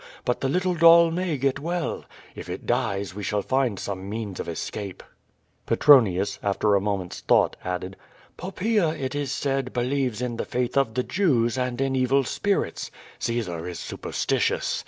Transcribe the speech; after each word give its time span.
But 0.25 0.41
the 0.41 0.49
little 0.49 0.73
doll 0.73 1.11
may 1.11 1.37
get 1.37 1.59
well. 1.59 2.05
If 2.33 2.49
it 2.49 2.65
dies, 2.65 3.13
we 3.13 3.21
shall 3.21 3.43
find 3.43 3.77
some 3.77 4.09
means 4.09 4.39
of 4.39 4.49
escape." 4.49 5.03
Petronius, 5.67 6.39
after 6.41 6.73
a 6.73 6.81
moment's 6.81 7.19
thought, 7.19 7.55
added: 7.63 7.95
'Toppaea, 8.35 8.95
it 8.99 9.13
is 9.13 9.31
said, 9.31 9.73
believes 9.73 10.19
in 10.19 10.37
the 10.37 10.43
faith 10.45 10.75
of 10.75 10.95
the 10.95 11.03
Jews, 11.03 11.55
and 11.55 11.79
in 11.79 11.95
evil 11.95 12.23
spirits. 12.23 12.89
Caesar 13.19 13.67
is 13.67 13.77
superstitious. 13.77 14.79